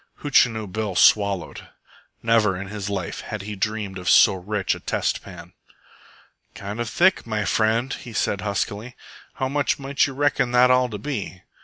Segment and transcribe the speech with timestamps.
[0.23, 1.67] Hootchinoo Bill swallowed.
[2.23, 5.53] Never in his life had he dreamed of so rich a test pan.
[6.55, 8.95] "Kind of thick, my friend," he said huskily.
[9.35, 11.43] "How much might you reckon that all to be?"